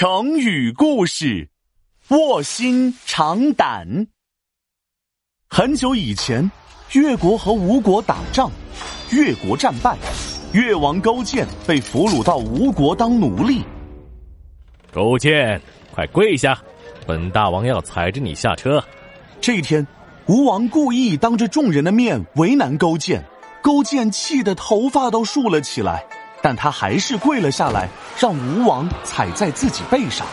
[0.00, 1.50] 成语故事：
[2.08, 4.06] 卧薪尝胆。
[5.46, 6.50] 很久以前，
[6.92, 8.50] 越国和吴国打仗，
[9.12, 9.98] 越国战败，
[10.54, 13.62] 越王勾践被俘虏到吴国当奴隶。
[14.90, 15.60] 勾践，
[15.92, 16.58] 快跪下！
[17.06, 18.82] 本大王要踩着你下车。
[19.38, 19.86] 这一天，
[20.28, 23.22] 吴王故意当着众人的面为难勾践，
[23.62, 26.02] 勾践气得头发都竖了起来。
[26.42, 27.88] 但他还是跪了下来，
[28.18, 30.26] 让吴王踩在自己背上。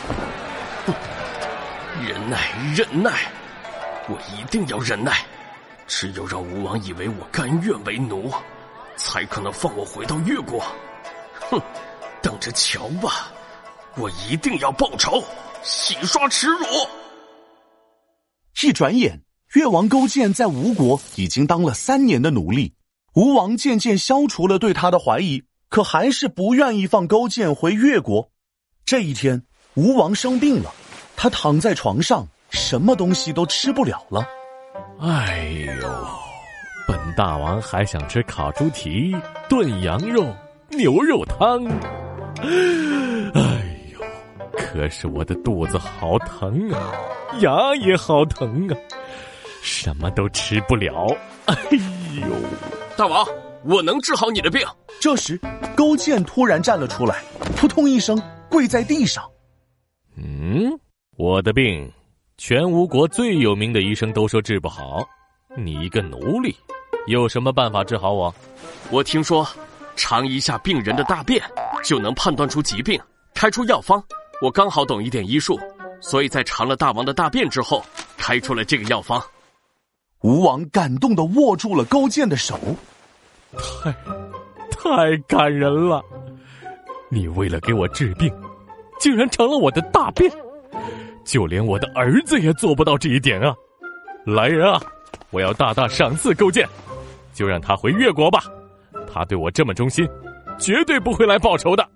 [2.05, 3.11] 忍耐，忍耐，
[4.07, 5.25] 我一定要忍耐。
[5.87, 8.31] 只有让吴王以为我甘愿为奴，
[8.97, 10.63] 才可能放我回到越国。
[11.49, 11.61] 哼，
[12.21, 13.31] 等着瞧吧，
[13.95, 15.23] 我一定要报仇，
[15.63, 16.65] 洗刷耻辱。
[18.61, 19.21] 一转眼，
[19.53, 22.75] 越王勾践在吴国已经当了三年的奴隶。
[23.13, 25.43] 吴王渐渐消除了对他的怀疑。
[25.69, 28.29] 可还是不愿意放勾践回越国。
[28.85, 29.43] 这一天，
[29.75, 30.73] 吴王生病了，
[31.15, 34.25] 他躺在床上，什么东西都吃不了了。
[34.99, 35.49] 哎
[35.81, 35.87] 呦，
[36.87, 39.15] 本大王还想吃烤猪蹄、
[39.49, 40.33] 炖羊肉、
[40.69, 41.65] 牛肉汤。
[43.33, 43.41] 哎
[43.93, 43.99] 呦，
[44.57, 46.93] 可是我的肚子好疼啊，
[47.41, 48.77] 牙也好疼啊，
[49.61, 51.07] 什么都吃不了。
[51.45, 51.55] 哎
[52.21, 52.27] 呦，
[52.95, 53.27] 大王。
[53.67, 54.65] 我能治好你的病。
[55.01, 55.37] 这时，
[55.75, 57.21] 勾践突然站了出来，
[57.57, 58.17] 扑通一声
[58.49, 59.29] 跪在地上。
[60.15, 60.71] 嗯，
[61.17, 61.91] 我的病，
[62.37, 65.05] 全吴国最有名的医生都说治不好，
[65.57, 66.55] 你一个奴隶，
[67.07, 68.33] 有什么办法治好我？
[68.89, 69.45] 我听说，
[69.97, 71.43] 尝一下病人的大便，
[71.83, 72.97] 就能判断出疾病，
[73.33, 74.01] 开出药方。
[74.41, 75.59] 我刚好懂一点医术，
[75.99, 77.85] 所以在尝了大王的大便之后，
[78.17, 79.21] 开出了这个药方。
[80.21, 82.57] 吴王感动的握住了勾践的手。
[83.55, 83.95] 太，
[84.71, 86.03] 太感人了！
[87.09, 88.33] 你为了给我治病，
[88.99, 90.31] 竟然成了我的大便，
[91.23, 93.55] 就连我的儿子也做不到这一点啊！
[94.25, 94.81] 来人啊，
[95.29, 96.67] 我要大大赏赐勾践，
[97.33, 98.43] 就让他回越国吧。
[99.11, 100.07] 他对我这么忠心，
[100.59, 101.89] 绝对不会来报仇的。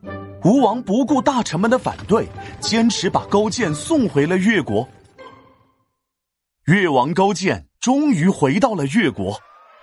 [0.44, 2.26] 吴王不顾大臣们的反对，
[2.60, 4.88] 坚持把勾践送回了越国。
[6.66, 9.38] 越王勾践终于回到了越国。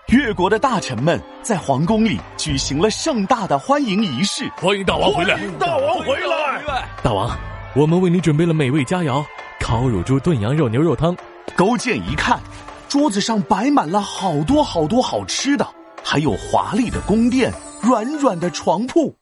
[0.08, 5.38] 越国的大臣们在皇宫里举行了盛大的欢迎仪式，欢迎大王回来！
[5.60, 6.88] 大王回来！
[7.02, 7.38] 大王，
[7.76, 9.22] 我们为你准备了美味佳肴——
[9.60, 11.14] 烤乳猪炖羊肉牛肉汤。
[11.54, 12.40] 勾践一看，
[12.88, 15.68] 桌子上摆满了好多好多好吃的，
[16.02, 17.52] 还有华丽的宫殿、
[17.82, 19.14] 软软的床铺。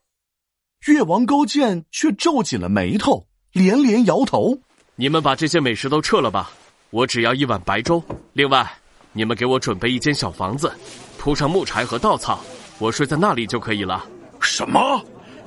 [0.87, 4.57] 越王勾践却皱紧了眉头，连连摇头
[4.95, 6.53] ：“你们把这些美食都撤了吧，
[6.91, 8.01] 我只要一碗白粥。
[8.35, 8.65] 另外。”
[9.17, 10.71] 你们给我准备一间小房子，
[11.17, 12.39] 铺上木柴和稻草，
[12.79, 14.05] 我睡在那里就可以了。
[14.43, 15.03] 什么？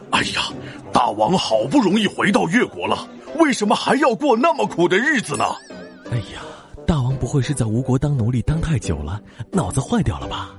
[0.09, 0.51] 哎呀，
[0.91, 3.07] 大王好不容易回到越国了，
[3.37, 5.45] 为什么还要过那么苦的日子呢？
[6.09, 6.41] 哎呀，
[6.87, 9.21] 大王不会是在吴国当奴隶当太久了，
[9.51, 10.49] 脑子坏掉了吧？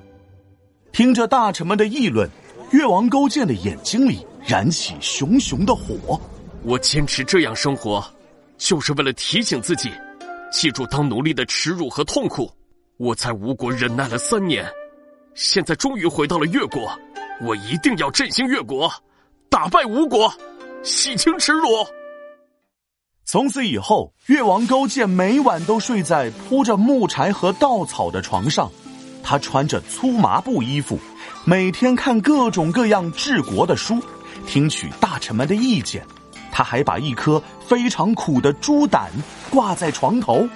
[0.92, 2.30] 听着大臣们的议论，
[2.70, 6.20] 越王勾践的眼睛里燃起熊熊的火。
[6.62, 8.04] 我坚持这样生活，
[8.56, 9.90] 就是为了提醒自己，
[10.52, 12.48] 记住当奴隶的耻辱和痛苦。
[13.00, 14.70] 我在吴国忍耐了三年，
[15.32, 16.92] 现在终于回到了越国。
[17.40, 18.92] 我一定要振兴越国，
[19.48, 20.30] 打败吴国，
[20.82, 21.66] 洗清耻辱。
[23.24, 28.70] 从此以后，越王勾践每晚都睡在铺着木柴和稻草的床上，
[29.22, 30.98] 他穿着粗麻布衣服，
[31.46, 33.98] 每天看各种各样治国的书，
[34.46, 36.06] 听取大臣们的意见。
[36.52, 39.10] 他还把一颗非常苦的猪胆
[39.50, 40.46] 挂在床头。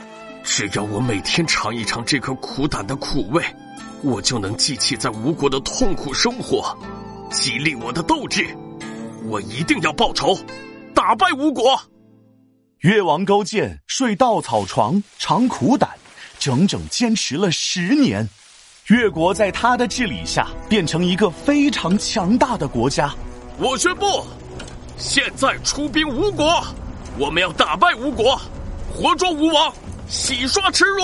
[0.45, 3.43] 只要我每天尝一尝这颗苦胆的苦味，
[4.03, 6.77] 我就能记起在吴国的痛苦生活，
[7.31, 8.47] 激励我的斗志。
[9.25, 10.39] 我一定要报仇，
[10.95, 11.81] 打败吴国。
[12.81, 15.89] 越王勾践睡稻草床，尝苦胆，
[16.39, 18.29] 整整坚持了十年。
[18.89, 23.15] 越国在他的治理下变成一个非常强大的国家。
[23.57, 24.05] 我宣布，
[24.99, 26.63] 现在出兵吴国，
[27.19, 28.39] 我们要打败吴国，
[28.93, 29.73] 活捉吴王。
[30.09, 31.01] 洗刷耻辱！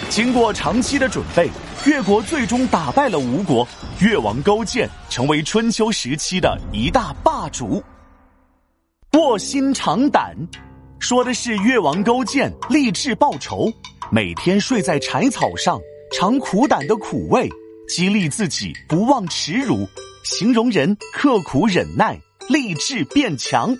[0.08, 1.50] 经过长期的准备，
[1.84, 3.66] 越国最终打败了吴国，
[3.98, 7.82] 越王勾践成为春秋时期的一大霸主。
[9.12, 10.36] 卧薪尝胆，
[11.00, 13.72] 说的是越王勾践立志报仇，
[14.10, 15.80] 每天睡在柴草上
[16.12, 17.50] 尝苦胆的苦味，
[17.88, 19.88] 激励自己不忘耻辱，
[20.24, 23.76] 形容人刻苦忍耐，立志变强。